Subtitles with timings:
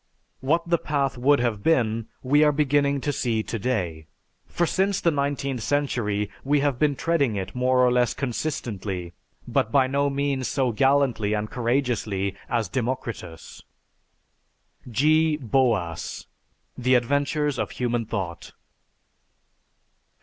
[0.39, 4.07] What the path would have been, we are beginning to see to day,
[4.47, 9.13] for since the nineteenth century we have been treading it more or less consistently
[9.47, 13.61] but by no means so gallantly and courageously as Democritus."
[14.87, 15.39] (_G.
[15.39, 16.25] Boas:
[16.75, 18.53] "The Adventures of Human Thought."